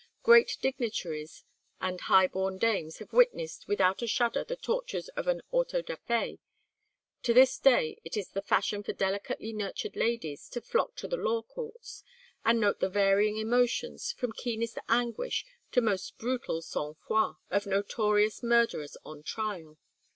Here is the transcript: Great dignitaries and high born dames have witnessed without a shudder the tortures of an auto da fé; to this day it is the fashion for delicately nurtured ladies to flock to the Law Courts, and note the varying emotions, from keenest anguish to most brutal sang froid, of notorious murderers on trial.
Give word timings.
Great 0.23 0.57
dignitaries 0.63 1.43
and 1.79 2.01
high 2.01 2.25
born 2.25 2.57
dames 2.57 2.97
have 2.97 3.13
witnessed 3.13 3.67
without 3.67 4.01
a 4.01 4.07
shudder 4.07 4.43
the 4.43 4.55
tortures 4.55 5.09
of 5.09 5.27
an 5.27 5.43
auto 5.51 5.79
da 5.83 5.95
fé; 5.95 6.39
to 7.21 7.35
this 7.35 7.59
day 7.59 7.99
it 8.03 8.17
is 8.17 8.29
the 8.29 8.41
fashion 8.41 8.81
for 8.81 8.93
delicately 8.93 9.53
nurtured 9.53 9.95
ladies 9.95 10.49
to 10.49 10.59
flock 10.59 10.95
to 10.95 11.07
the 11.07 11.17
Law 11.17 11.43
Courts, 11.43 12.03
and 12.43 12.59
note 12.59 12.79
the 12.79 12.89
varying 12.89 13.37
emotions, 13.37 14.11
from 14.13 14.31
keenest 14.31 14.79
anguish 14.89 15.45
to 15.71 15.81
most 15.81 16.17
brutal 16.17 16.63
sang 16.63 16.95
froid, 16.95 17.35
of 17.51 17.67
notorious 17.67 18.41
murderers 18.41 18.97
on 19.05 19.21
trial. 19.21 19.77